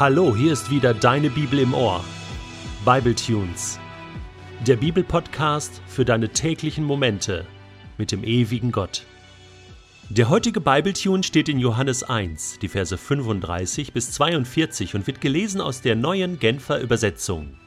Hallo, 0.00 0.34
hier 0.34 0.54
ist 0.54 0.70
wieder 0.70 0.94
deine 0.94 1.28
Bibel 1.28 1.58
im 1.58 1.74
Ohr. 1.74 2.02
Bible 2.86 3.14
Tunes. 3.14 3.78
Der 4.66 4.76
Bibelpodcast 4.76 5.82
für 5.86 6.06
deine 6.06 6.30
täglichen 6.30 6.86
Momente 6.86 7.44
mit 7.98 8.10
dem 8.10 8.24
ewigen 8.24 8.72
Gott. 8.72 9.04
Der 10.08 10.30
heutige 10.30 10.62
Bibletune 10.62 11.22
steht 11.22 11.50
in 11.50 11.58
Johannes 11.58 12.02
1, 12.02 12.60
die 12.62 12.68
Verse 12.68 12.96
35 12.96 13.92
bis 13.92 14.12
42 14.12 14.94
und 14.94 15.06
wird 15.06 15.20
gelesen 15.20 15.60
aus 15.60 15.82
der 15.82 15.96
neuen 15.96 16.38
Genfer 16.38 16.80
Übersetzung. 16.80 17.58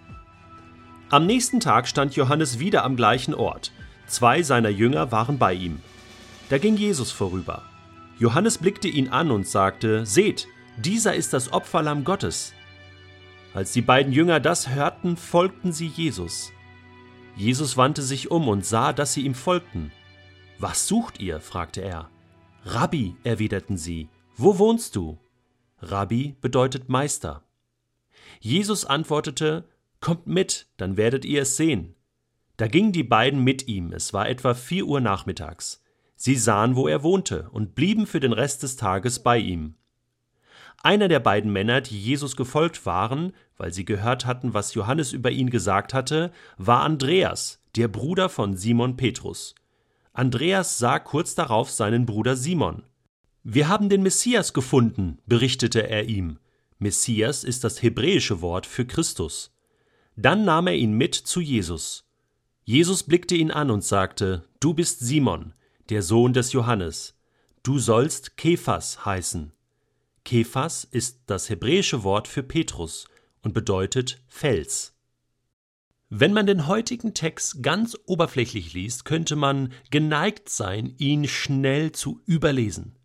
Am 1.09 1.27
nächsten 1.27 1.59
Tag 1.59 1.87
stand 1.87 2.15
Johannes 2.15 2.57
wieder 2.57 2.83
am 2.83 2.95
gleichen 2.95 3.35
Ort. 3.35 3.71
Zwei 4.07 4.41
seiner 4.41 4.69
Jünger 4.69 5.11
waren 5.11 5.37
bei 5.37 5.53
ihm. 5.53 5.81
Da 6.49 6.57
ging 6.57 6.77
Jesus 6.77 7.11
vorüber. 7.11 7.61
Johannes 8.17 8.57
blickte 8.57 8.87
ihn 8.87 9.09
an 9.09 9.29
und 9.29 9.47
sagte: 9.47 10.07
Seht, 10.07 10.47
dieser 10.77 11.15
ist 11.15 11.33
das 11.33 11.53
Opferlamm 11.53 12.03
Gottes. 12.03 12.53
Als 13.53 13.71
die 13.73 13.81
beiden 13.81 14.11
Jünger 14.11 14.39
das 14.39 14.69
hörten, 14.69 15.15
folgten 15.15 15.71
sie 15.71 15.87
Jesus. 15.87 16.51
Jesus 17.35 17.77
wandte 17.77 18.01
sich 18.01 18.31
um 18.31 18.47
und 18.47 18.65
sah, 18.65 18.93
dass 18.93 19.13
sie 19.13 19.21
ihm 19.21 19.35
folgten. 19.35 19.91
Was 20.59 20.87
sucht 20.87 21.19
ihr? 21.19 21.39
fragte 21.39 21.81
er. 21.81 22.09
Rabbi, 22.65 23.15
erwiderten 23.23 23.77
sie, 23.77 24.09
wo 24.35 24.57
wohnst 24.57 24.95
du? 24.95 25.19
Rabbi 25.81 26.35
bedeutet 26.41 26.89
Meister. 26.89 27.43
Jesus 28.39 28.85
antwortete, 28.85 29.67
Kommt 29.99 30.27
mit, 30.27 30.67
dann 30.77 30.97
werdet 30.97 31.23
ihr 31.23 31.43
es 31.43 31.55
sehen. 31.55 31.95
Da 32.57 32.67
gingen 32.67 32.91
die 32.91 33.03
beiden 33.03 33.43
mit 33.43 33.67
ihm, 33.67 33.93
es 33.93 34.13
war 34.13 34.27
etwa 34.27 34.53
vier 34.53 34.85
Uhr 34.85 35.01
nachmittags. 35.01 35.81
Sie 36.15 36.35
sahen, 36.35 36.75
wo 36.75 36.87
er 36.87 37.03
wohnte, 37.03 37.49
und 37.51 37.75
blieben 37.75 38.05
für 38.05 38.19
den 38.19 38.33
Rest 38.33 38.63
des 38.63 38.75
Tages 38.75 39.19
bei 39.19 39.37
ihm. 39.37 39.75
Einer 40.83 41.07
der 41.07 41.21
beiden 41.21 41.51
Männer, 41.51 41.79
die 41.79 41.97
Jesus 41.97 42.35
gefolgt 42.35 42.85
waren, 42.85 43.31
weil 43.55 43.73
sie 43.73 43.85
gehört 43.85 44.25
hatten, 44.25 44.53
was 44.53 44.73
Johannes 44.73 45.13
über 45.13 45.31
ihn 45.31 45.49
gesagt 45.49 45.93
hatte, 45.93 46.29
war 46.57 46.81
Andreas, 46.81 47.61
der 47.77 47.87
Bruder 47.87 48.27
von 48.27 48.57
Simon 48.57 48.97
Petrus. 48.97 49.55
Andreas 50.11 50.77
sah 50.77 50.99
kurz 50.99 51.35
darauf 51.35 51.71
seinen 51.71 52.05
Bruder 52.05 52.35
Simon. 52.35 52.83
Wir 53.43 53.69
haben 53.69 53.87
den 53.87 54.03
Messias 54.03 54.51
gefunden, 54.51 55.19
berichtete 55.25 55.89
er 55.89 56.03
ihm. 56.09 56.37
Messias 56.79 57.45
ist 57.45 57.63
das 57.63 57.81
hebräische 57.81 58.41
Wort 58.41 58.65
für 58.65 58.85
Christus. 58.85 59.55
Dann 60.17 60.43
nahm 60.43 60.67
er 60.67 60.75
ihn 60.75 60.91
mit 60.91 61.15
zu 61.15 61.39
Jesus. 61.39 62.05
Jesus 62.65 63.03
blickte 63.03 63.35
ihn 63.35 63.51
an 63.51 63.71
und 63.71 63.85
sagte: 63.85 64.43
Du 64.59 64.73
bist 64.73 64.99
Simon, 64.99 65.53
der 65.89 66.01
Sohn 66.01 66.33
des 66.33 66.51
Johannes. 66.51 67.15
Du 67.63 67.79
sollst 67.79 68.35
Kephas 68.35 69.05
heißen. 69.05 69.52
Kephas 70.25 70.83
ist 70.85 71.23
das 71.25 71.49
hebräische 71.49 72.03
Wort 72.03 72.27
für 72.27 72.43
Petrus 72.43 73.07
und 73.41 73.53
bedeutet 73.53 74.21
Fels. 74.27 74.93
Wenn 76.09 76.31
man 76.31 76.45
den 76.45 76.67
heutigen 76.67 77.13
Text 77.13 77.63
ganz 77.63 77.97
oberflächlich 78.05 78.73
liest, 78.73 79.03
könnte 79.03 79.35
man 79.35 79.73
geneigt 79.89 80.47
sein, 80.47 80.93
ihn 80.97 81.27
schnell 81.27 81.91
zu 81.91 82.21
überlesen, 82.25 82.97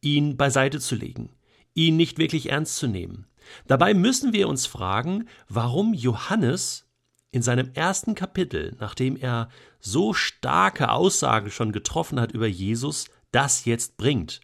ihn 0.00 0.36
beiseite 0.36 0.78
zu 0.78 0.94
legen, 0.94 1.30
ihn 1.74 1.96
nicht 1.96 2.18
wirklich 2.18 2.50
ernst 2.50 2.76
zu 2.76 2.86
nehmen. 2.86 3.26
Dabei 3.66 3.94
müssen 3.94 4.32
wir 4.32 4.46
uns 4.46 4.66
fragen, 4.66 5.26
warum 5.48 5.94
Johannes 5.94 6.86
in 7.32 7.42
seinem 7.42 7.70
ersten 7.74 8.14
Kapitel, 8.14 8.76
nachdem 8.78 9.16
er 9.16 9.48
so 9.78 10.12
starke 10.12 10.90
Aussagen 10.90 11.50
schon 11.50 11.72
getroffen 11.72 12.20
hat 12.20 12.32
über 12.32 12.46
Jesus, 12.46 13.06
das 13.32 13.64
jetzt 13.64 13.96
bringt. 13.96 14.40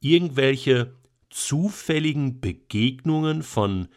Irgendwelche 0.00 0.96
zufälligen 1.30 2.40
Begegnungen 2.40 3.42
von 3.42 3.88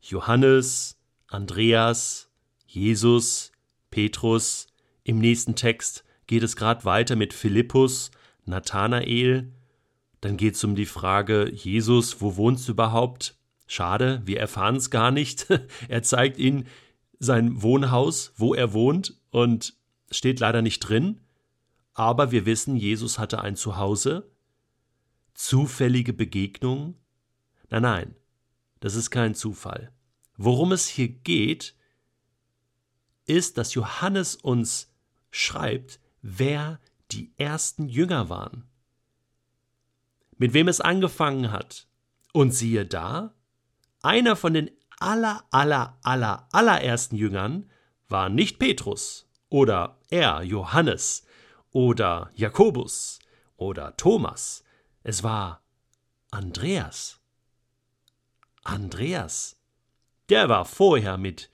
Johannes, 0.00 0.98
Andreas, 1.28 2.30
Jesus, 2.66 3.52
Petrus. 3.90 4.66
Im 5.04 5.18
nächsten 5.18 5.54
Text 5.54 6.04
geht 6.26 6.42
es 6.42 6.56
gerade 6.56 6.84
weiter 6.84 7.16
mit 7.16 7.32
Philippus, 7.32 8.10
Nathanael. 8.44 9.52
Dann 10.20 10.36
geht 10.36 10.56
es 10.56 10.64
um 10.64 10.74
die 10.74 10.86
Frage, 10.86 11.50
Jesus, 11.50 12.20
wo 12.20 12.36
wohnst 12.36 12.68
du 12.68 12.72
überhaupt? 12.72 13.36
Schade, 13.66 14.20
wir 14.24 14.40
erfahren 14.40 14.76
es 14.76 14.90
gar 14.90 15.10
nicht. 15.10 15.46
er 15.88 16.02
zeigt 16.02 16.38
ihnen 16.38 16.66
sein 17.18 17.62
Wohnhaus, 17.62 18.32
wo 18.36 18.54
er 18.54 18.72
wohnt, 18.72 19.14
und 19.30 19.74
steht 20.10 20.40
leider 20.40 20.60
nicht 20.60 20.80
drin. 20.80 21.20
Aber 21.94 22.32
wir 22.32 22.46
wissen, 22.46 22.76
Jesus 22.76 23.18
hatte 23.18 23.40
ein 23.42 23.56
Zuhause 23.56 24.30
zufällige 25.34 26.12
Begegnung? 26.12 26.94
Nein, 27.68 27.82
nein, 27.82 28.16
das 28.80 28.94
ist 28.94 29.10
kein 29.10 29.34
Zufall. 29.34 29.92
Worum 30.36 30.72
es 30.72 30.86
hier 30.86 31.08
geht, 31.08 31.74
ist, 33.26 33.58
dass 33.58 33.74
Johannes 33.74 34.34
uns 34.36 34.92
schreibt, 35.30 36.00
wer 36.22 36.80
die 37.12 37.32
ersten 37.36 37.88
Jünger 37.88 38.28
waren. 38.28 38.68
Mit 40.36 40.54
wem 40.54 40.68
es 40.68 40.80
angefangen 40.80 41.50
hat. 41.50 41.86
Und 42.32 42.52
siehe 42.52 42.86
da, 42.86 43.34
einer 44.02 44.36
von 44.36 44.54
den 44.54 44.70
aller, 44.98 45.44
aller, 45.50 45.98
aller, 46.02 46.48
allerersten 46.52 47.16
Jüngern 47.16 47.68
war 48.08 48.28
nicht 48.28 48.58
Petrus 48.58 49.28
oder 49.48 49.98
er, 50.10 50.42
Johannes 50.42 51.26
oder 51.72 52.30
Jakobus 52.34 53.18
oder 53.56 53.96
Thomas, 53.96 54.64
es 55.02 55.22
war 55.22 55.62
Andreas. 56.30 57.20
Andreas. 58.62 59.56
Der 60.28 60.48
war 60.48 60.64
vorher 60.64 61.16
mit 61.16 61.50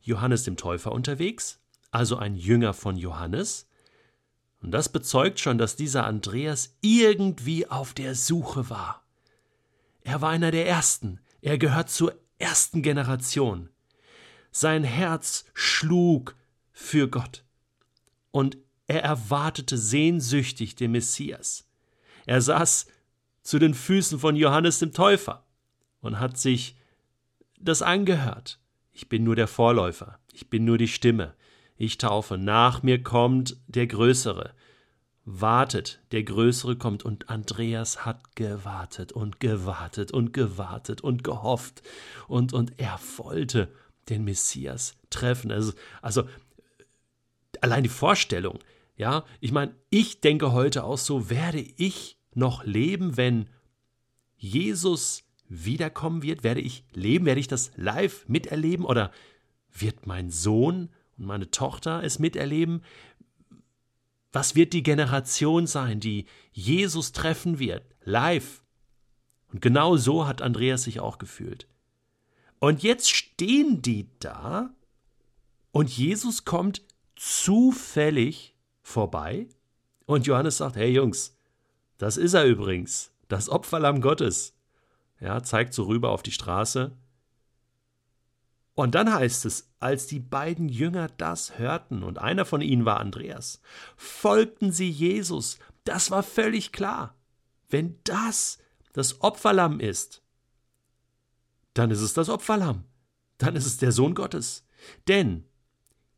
Johannes 0.00 0.44
dem 0.44 0.56
Täufer 0.56 0.92
unterwegs, 0.92 1.60
also 1.90 2.16
ein 2.16 2.36
Jünger 2.36 2.74
von 2.74 2.96
Johannes. 2.96 3.68
Und 4.62 4.72
das 4.72 4.90
bezeugt 4.90 5.40
schon, 5.40 5.58
dass 5.58 5.76
dieser 5.76 6.04
Andreas 6.04 6.76
irgendwie 6.80 7.66
auf 7.66 7.94
der 7.94 8.14
Suche 8.14 8.68
war. 8.68 9.02
Er 10.02 10.20
war 10.20 10.30
einer 10.30 10.50
der 10.50 10.66
Ersten, 10.66 11.20
er 11.40 11.58
gehört 11.58 11.90
zur 11.90 12.14
ersten 12.38 12.82
Generation. 12.82 13.70
Sein 14.50 14.84
Herz 14.84 15.44
schlug 15.54 16.36
für 16.72 17.08
Gott. 17.08 17.44
Und 18.30 18.58
er 18.86 19.02
erwartete 19.02 19.78
sehnsüchtig 19.78 20.74
den 20.74 20.92
Messias. 20.92 21.69
Er 22.26 22.40
saß 22.40 22.86
zu 23.42 23.58
den 23.58 23.74
Füßen 23.74 24.18
von 24.18 24.36
Johannes 24.36 24.78
dem 24.78 24.92
Täufer 24.92 25.44
und 26.00 26.20
hat 26.20 26.38
sich 26.38 26.76
das 27.58 27.82
angehört. 27.82 28.58
Ich 28.92 29.08
bin 29.08 29.24
nur 29.24 29.36
der 29.36 29.48
Vorläufer, 29.48 30.18
ich 30.32 30.50
bin 30.50 30.64
nur 30.64 30.78
die 30.78 30.88
Stimme. 30.88 31.34
Ich 31.76 31.96
taufe, 31.96 32.36
nach 32.36 32.82
mir 32.82 33.02
kommt 33.02 33.56
der 33.66 33.86
Größere. 33.86 34.52
Wartet, 35.24 36.00
der 36.12 36.24
Größere 36.24 36.76
kommt, 36.76 37.04
und 37.04 37.30
Andreas 37.30 38.04
hat 38.04 38.36
gewartet 38.36 39.12
und 39.12 39.40
gewartet 39.40 40.12
und 40.12 40.34
gewartet 40.34 41.00
und 41.00 41.24
gehofft, 41.24 41.82
und, 42.28 42.52
und 42.52 42.78
er 42.78 42.98
wollte 43.16 43.72
den 44.10 44.24
Messias 44.24 44.96
treffen. 45.08 45.50
Also, 45.52 45.72
also 46.02 46.28
allein 47.60 47.82
die 47.82 47.88
Vorstellung, 47.88 48.58
ja, 49.00 49.24
ich 49.40 49.50
meine, 49.50 49.74
ich 49.88 50.20
denke 50.20 50.52
heute 50.52 50.84
auch 50.84 50.98
so, 50.98 51.30
werde 51.30 51.60
ich 51.60 52.18
noch 52.34 52.64
leben, 52.64 53.16
wenn 53.16 53.48
Jesus 54.36 55.24
wiederkommen 55.48 56.22
wird? 56.22 56.44
Werde 56.44 56.60
ich 56.60 56.84
leben? 56.92 57.24
Werde 57.24 57.40
ich 57.40 57.48
das 57.48 57.72
live 57.76 58.28
miterleben? 58.28 58.84
Oder 58.84 59.10
wird 59.72 60.06
mein 60.06 60.30
Sohn 60.30 60.90
und 61.16 61.24
meine 61.24 61.50
Tochter 61.50 62.04
es 62.04 62.18
miterleben? 62.18 62.82
Was 64.32 64.54
wird 64.54 64.74
die 64.74 64.82
Generation 64.82 65.66
sein, 65.66 65.98
die 65.98 66.26
Jesus 66.52 67.12
treffen 67.12 67.58
wird, 67.58 67.86
live? 68.04 68.62
Und 69.50 69.62
genau 69.62 69.96
so 69.96 70.26
hat 70.26 70.42
Andreas 70.42 70.82
sich 70.82 71.00
auch 71.00 71.16
gefühlt. 71.16 71.66
Und 72.58 72.82
jetzt 72.82 73.08
stehen 73.08 73.80
die 73.80 74.10
da 74.18 74.74
und 75.72 75.88
Jesus 75.88 76.44
kommt 76.44 76.82
zufällig 77.16 78.54
vorbei 78.90 79.48
und 80.06 80.26
Johannes 80.26 80.58
sagt, 80.58 80.76
hey 80.76 80.90
Jungs, 80.90 81.36
das 81.98 82.16
ist 82.16 82.34
er 82.34 82.44
übrigens, 82.44 83.12
das 83.28 83.48
Opferlamm 83.48 84.00
Gottes. 84.00 84.54
Ja, 85.20 85.42
zeigt 85.42 85.74
so 85.74 85.84
rüber 85.84 86.10
auf 86.10 86.22
die 86.22 86.32
Straße. 86.32 86.92
Und 88.74 88.94
dann 88.94 89.12
heißt 89.12 89.44
es, 89.44 89.68
als 89.78 90.06
die 90.06 90.20
beiden 90.20 90.68
Jünger 90.68 91.08
das 91.18 91.58
hörten, 91.58 92.02
und 92.02 92.18
einer 92.18 92.46
von 92.46 92.62
ihnen 92.62 92.86
war 92.86 93.00
Andreas, 93.00 93.60
folgten 93.96 94.72
sie 94.72 94.88
Jesus. 94.88 95.58
Das 95.84 96.10
war 96.10 96.22
völlig 96.22 96.72
klar. 96.72 97.14
Wenn 97.68 97.98
das 98.04 98.58
das 98.92 99.20
Opferlamm 99.20 99.80
ist, 99.80 100.22
dann 101.74 101.90
ist 101.90 102.00
es 102.00 102.14
das 102.14 102.28
Opferlamm. 102.28 102.84
Dann 103.38 103.56
ist 103.56 103.66
es 103.66 103.76
der 103.76 103.92
Sohn 103.92 104.14
Gottes. 104.14 104.64
Denn 105.08 105.44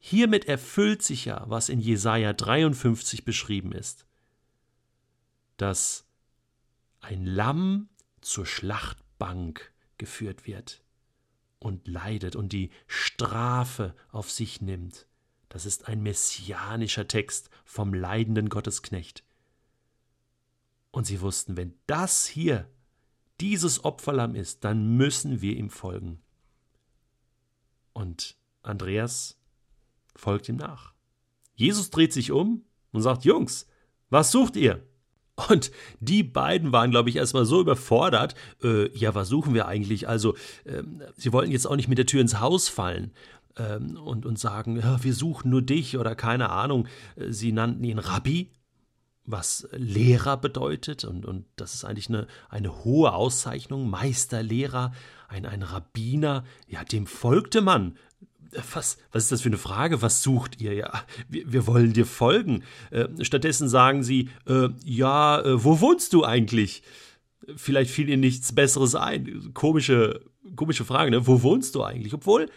Hiermit 0.04 0.46
erfüllt 0.46 1.00
sich 1.00 1.26
ja, 1.26 1.44
was 1.46 1.68
in 1.68 1.78
Jesaja 1.78 2.32
53 2.32 3.24
beschrieben 3.24 3.70
ist, 3.70 4.04
dass 5.58 6.08
ein 6.98 7.24
Lamm 7.24 7.88
zur 8.20 8.44
Schlachtbank 8.44 9.72
geführt 9.98 10.44
wird 10.44 10.82
und 11.60 11.86
leidet 11.86 12.34
und 12.34 12.52
die 12.52 12.70
Strafe 12.88 13.94
auf 14.10 14.28
sich 14.28 14.60
nimmt. 14.60 15.06
Das 15.48 15.66
ist 15.66 15.86
ein 15.86 16.02
messianischer 16.02 17.06
Text 17.06 17.48
vom 17.64 17.94
leidenden 17.94 18.48
Gottesknecht. 18.48 19.22
Und 20.90 21.06
sie 21.06 21.20
wussten, 21.20 21.56
wenn 21.56 21.78
das 21.86 22.26
hier 22.26 22.68
dieses 23.40 23.84
Opferlamm 23.84 24.34
ist, 24.34 24.64
dann 24.64 24.96
müssen 24.96 25.42
wir 25.42 25.56
ihm 25.56 25.70
folgen. 25.70 26.20
Und 27.92 28.36
Andreas 28.62 29.38
folgt 30.14 30.48
ihm 30.48 30.56
nach. 30.56 30.92
Jesus 31.54 31.90
dreht 31.90 32.12
sich 32.12 32.32
um 32.32 32.64
und 32.92 33.02
sagt, 33.02 33.24
Jungs, 33.24 33.66
was 34.10 34.30
sucht 34.30 34.56
ihr? 34.56 34.82
Und 35.48 35.70
die 36.00 36.22
beiden 36.22 36.72
waren, 36.72 36.90
glaube 36.90 37.08
ich, 37.08 37.16
erstmal 37.16 37.46
so 37.46 37.60
überfordert. 37.60 38.34
Äh, 38.62 38.96
ja, 38.96 39.14
was 39.14 39.28
suchen 39.28 39.54
wir 39.54 39.66
eigentlich? 39.66 40.08
Also, 40.08 40.34
äh, 40.64 40.82
sie 41.16 41.32
wollten 41.32 41.52
jetzt 41.52 41.66
auch 41.66 41.76
nicht 41.76 41.88
mit 41.88 41.98
der 41.98 42.06
Tür 42.06 42.20
ins 42.20 42.38
Haus 42.38 42.68
fallen 42.68 43.12
ähm, 43.56 43.96
und, 43.96 44.26
und 44.26 44.38
sagen, 44.38 44.76
ja, 44.76 45.02
wir 45.02 45.14
suchen 45.14 45.50
nur 45.50 45.62
dich 45.62 45.96
oder 45.96 46.14
keine 46.14 46.50
Ahnung. 46.50 46.86
Äh, 47.16 47.32
sie 47.32 47.52
nannten 47.52 47.82
ihn 47.84 47.98
Rabbi, 47.98 48.50
was 49.24 49.68
Lehrer 49.72 50.36
bedeutet. 50.36 51.04
Und, 51.04 51.24
und 51.24 51.46
das 51.56 51.74
ist 51.74 51.84
eigentlich 51.84 52.08
eine, 52.08 52.26
eine 52.50 52.84
hohe 52.84 53.14
Auszeichnung. 53.14 53.88
Meisterlehrer, 53.88 54.92
ein, 55.28 55.46
ein 55.46 55.62
Rabbiner, 55.62 56.44
ja, 56.66 56.84
dem 56.84 57.06
folgte 57.06 57.62
man 57.62 57.96
was, 58.72 58.98
was 59.12 59.24
ist 59.24 59.32
das 59.32 59.42
für 59.42 59.48
eine 59.48 59.58
Frage? 59.58 60.02
Was 60.02 60.22
sucht 60.22 60.60
ihr? 60.60 60.74
Ja, 60.74 61.04
wir, 61.28 61.52
wir 61.52 61.66
wollen 61.66 61.92
dir 61.92 62.06
folgen. 62.06 62.64
Äh, 62.90 63.08
stattdessen 63.22 63.68
sagen 63.68 64.02
sie, 64.02 64.28
äh, 64.46 64.68
ja, 64.84 65.40
äh, 65.40 65.64
wo 65.64 65.80
wohnst 65.80 66.12
du 66.12 66.24
eigentlich? 66.24 66.82
Vielleicht 67.56 67.90
fiel 67.90 68.08
ihnen 68.08 68.20
nichts 68.20 68.54
Besseres 68.54 68.94
ein. 68.94 69.52
Komische, 69.54 70.20
komische 70.54 70.84
Frage, 70.84 71.10
ne? 71.10 71.26
Wo 71.26 71.42
wohnst 71.42 71.74
du 71.74 71.82
eigentlich? 71.82 72.14
Obwohl, 72.14 72.48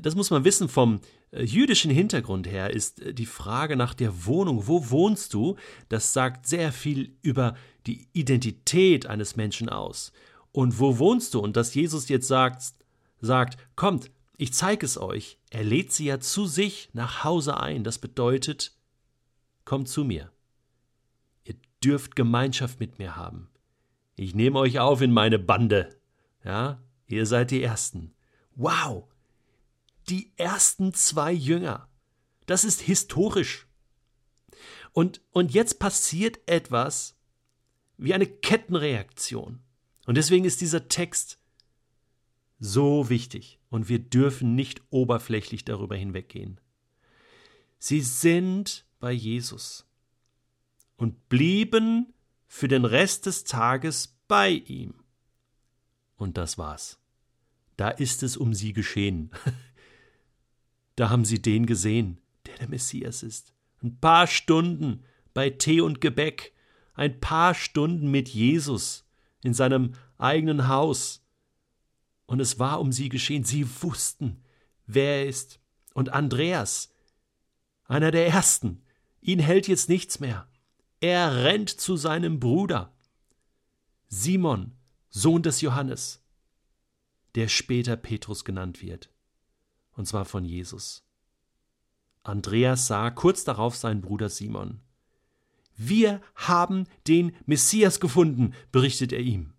das 0.00 0.14
muss 0.14 0.30
man 0.30 0.44
wissen, 0.44 0.68
vom 0.68 1.00
äh, 1.32 1.42
jüdischen 1.42 1.90
Hintergrund 1.90 2.46
her 2.46 2.70
ist 2.70 3.02
die 3.18 3.26
Frage 3.26 3.76
nach 3.76 3.94
der 3.94 4.26
Wohnung, 4.26 4.66
wo 4.66 4.90
wohnst 4.90 5.34
du, 5.34 5.56
das 5.88 6.12
sagt 6.12 6.46
sehr 6.46 6.72
viel 6.72 7.16
über 7.22 7.56
die 7.86 8.08
Identität 8.12 9.06
eines 9.06 9.36
Menschen 9.36 9.68
aus. 9.68 10.12
Und 10.52 10.80
wo 10.80 10.98
wohnst 10.98 11.34
du? 11.34 11.40
Und 11.40 11.56
dass 11.56 11.74
Jesus 11.74 12.08
jetzt 12.08 12.28
sagt, 12.28 12.62
sagt, 13.20 13.58
kommt, 13.76 14.10
ich 14.36 14.52
zeige 14.52 14.84
es 14.84 14.98
euch. 14.98 15.38
Er 15.50 15.64
lädt 15.64 15.92
sie 15.92 16.06
ja 16.06 16.20
zu 16.20 16.46
sich 16.46 16.90
nach 16.92 17.24
Hause 17.24 17.58
ein. 17.58 17.84
Das 17.84 17.98
bedeutet, 17.98 18.76
kommt 19.64 19.88
zu 19.88 20.04
mir. 20.04 20.30
Ihr 21.44 21.54
dürft 21.82 22.16
Gemeinschaft 22.16 22.80
mit 22.80 22.98
mir 22.98 23.16
haben. 23.16 23.48
Ich 24.14 24.34
nehme 24.34 24.58
euch 24.58 24.78
auf 24.78 25.00
in 25.00 25.12
meine 25.12 25.38
Bande. 25.38 25.98
Ja, 26.44 26.82
ihr 27.06 27.26
seid 27.26 27.50
die 27.50 27.62
Ersten. 27.62 28.14
Wow! 28.54 29.08
Die 30.08 30.32
ersten 30.36 30.94
zwei 30.94 31.32
Jünger. 31.32 31.88
Das 32.46 32.64
ist 32.64 32.80
historisch. 32.80 33.66
Und, 34.92 35.20
und 35.32 35.52
jetzt 35.52 35.78
passiert 35.78 36.38
etwas 36.46 37.16
wie 37.98 38.14
eine 38.14 38.26
Kettenreaktion. 38.26 39.60
Und 40.06 40.16
deswegen 40.16 40.44
ist 40.44 40.60
dieser 40.60 40.88
Text 40.88 41.38
so 42.58 43.08
wichtig 43.08 43.58
und 43.68 43.88
wir 43.88 43.98
dürfen 43.98 44.54
nicht 44.54 44.82
oberflächlich 44.90 45.64
darüber 45.64 45.96
hinweggehen. 45.96 46.60
Sie 47.78 48.00
sind 48.00 48.86
bei 48.98 49.12
Jesus 49.12 49.86
und 50.96 51.28
blieben 51.28 52.14
für 52.46 52.68
den 52.68 52.84
Rest 52.84 53.26
des 53.26 53.44
Tages 53.44 54.16
bei 54.28 54.50
ihm. 54.50 54.94
Und 56.16 56.38
das 56.38 56.56
war's. 56.56 56.98
Da 57.76 57.90
ist 57.90 58.22
es 58.22 58.36
um 58.36 58.54
sie 58.54 58.72
geschehen. 58.72 59.30
Da 60.98 61.10
haben 61.10 61.26
sie 61.26 61.42
den 61.42 61.66
gesehen, 61.66 62.22
der 62.46 62.56
der 62.56 62.70
Messias 62.70 63.22
ist. 63.22 63.52
Ein 63.82 64.00
paar 64.00 64.26
Stunden 64.26 65.04
bei 65.34 65.50
Tee 65.50 65.82
und 65.82 66.00
Gebäck, 66.00 66.54
ein 66.94 67.20
paar 67.20 67.52
Stunden 67.52 68.10
mit 68.10 68.30
Jesus 68.30 69.06
in 69.42 69.52
seinem 69.52 69.92
eigenen 70.16 70.68
Haus, 70.68 71.25
und 72.26 72.40
es 72.40 72.58
war 72.58 72.80
um 72.80 72.92
sie 72.92 73.08
geschehen. 73.08 73.44
Sie 73.44 73.66
wussten, 73.82 74.42
wer 74.86 75.20
er 75.20 75.26
ist. 75.26 75.60
Und 75.94 76.12
Andreas, 76.12 76.92
einer 77.84 78.10
der 78.10 78.26
Ersten, 78.26 78.82
ihn 79.20 79.38
hält 79.38 79.68
jetzt 79.68 79.88
nichts 79.88 80.20
mehr. 80.20 80.48
Er 81.00 81.44
rennt 81.44 81.70
zu 81.70 81.96
seinem 81.96 82.40
Bruder, 82.40 82.92
Simon, 84.08 84.72
Sohn 85.08 85.42
des 85.42 85.60
Johannes, 85.60 86.22
der 87.34 87.48
später 87.48 87.96
Petrus 87.96 88.44
genannt 88.44 88.82
wird, 88.82 89.10
und 89.92 90.06
zwar 90.06 90.24
von 90.24 90.44
Jesus. 90.44 91.06
Andreas 92.22 92.86
sah 92.86 93.10
kurz 93.10 93.44
darauf 93.44 93.76
seinen 93.76 94.00
Bruder 94.00 94.28
Simon. 94.28 94.80
Wir 95.76 96.20
haben 96.34 96.86
den 97.06 97.36
Messias 97.44 98.00
gefunden, 98.00 98.54
berichtet 98.72 99.12
er 99.12 99.20
ihm. 99.20 99.52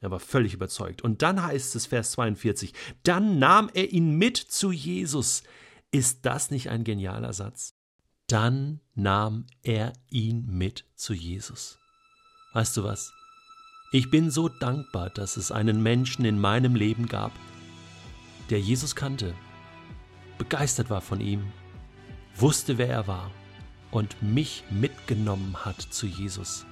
Er 0.00 0.10
war 0.10 0.20
völlig 0.20 0.54
überzeugt. 0.54 1.02
Und 1.02 1.22
dann 1.22 1.42
heißt 1.42 1.74
es, 1.76 1.86
Vers 1.86 2.12
42, 2.12 2.72
dann 3.02 3.38
nahm 3.38 3.70
er 3.74 3.92
ihn 3.92 4.16
mit 4.16 4.36
zu 4.36 4.70
Jesus. 4.70 5.42
Ist 5.90 6.24
das 6.24 6.50
nicht 6.50 6.68
ein 6.70 6.84
genialer 6.84 7.32
Satz? 7.32 7.74
Dann 8.28 8.80
nahm 8.94 9.46
er 9.62 9.92
ihn 10.10 10.46
mit 10.46 10.84
zu 10.94 11.14
Jesus. 11.14 11.78
Weißt 12.52 12.76
du 12.76 12.84
was? 12.84 13.12
Ich 13.90 14.10
bin 14.10 14.30
so 14.30 14.48
dankbar, 14.48 15.10
dass 15.10 15.36
es 15.36 15.50
einen 15.50 15.82
Menschen 15.82 16.24
in 16.24 16.38
meinem 16.38 16.74
Leben 16.74 17.08
gab, 17.08 17.32
der 18.50 18.60
Jesus 18.60 18.94
kannte, 18.94 19.34
begeistert 20.36 20.90
war 20.90 21.00
von 21.00 21.20
ihm, 21.20 21.52
wusste, 22.36 22.78
wer 22.78 22.88
er 22.88 23.06
war 23.06 23.30
und 23.90 24.22
mich 24.22 24.64
mitgenommen 24.70 25.56
hat 25.64 25.80
zu 25.80 26.06
Jesus. 26.06 26.66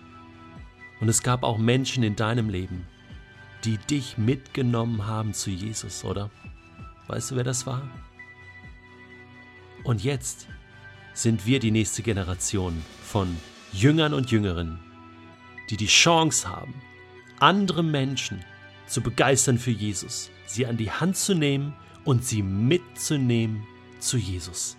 Und 1.00 1.08
es 1.08 1.22
gab 1.22 1.42
auch 1.42 1.58
Menschen 1.58 2.02
in 2.02 2.16
deinem 2.16 2.48
Leben, 2.48 2.86
die 3.66 3.78
dich 3.78 4.16
mitgenommen 4.16 5.06
haben 5.06 5.34
zu 5.34 5.50
Jesus, 5.50 6.04
oder? 6.04 6.30
Weißt 7.08 7.30
du, 7.32 7.36
wer 7.36 7.44
das 7.44 7.66
war? 7.66 7.82
Und 9.82 10.04
jetzt 10.04 10.46
sind 11.14 11.46
wir 11.46 11.58
die 11.58 11.72
nächste 11.72 12.02
Generation 12.02 12.80
von 13.02 13.36
Jüngern 13.72 14.14
und 14.14 14.30
Jüngerinnen, 14.30 14.78
die 15.68 15.76
die 15.76 15.86
Chance 15.86 16.48
haben, 16.48 16.74
andere 17.40 17.82
Menschen 17.82 18.44
zu 18.86 19.00
begeistern 19.00 19.58
für 19.58 19.72
Jesus, 19.72 20.30
sie 20.46 20.66
an 20.66 20.76
die 20.76 20.90
Hand 20.90 21.16
zu 21.16 21.34
nehmen 21.34 21.74
und 22.04 22.24
sie 22.24 22.42
mitzunehmen 22.42 23.66
zu 23.98 24.16
Jesus. 24.16 24.76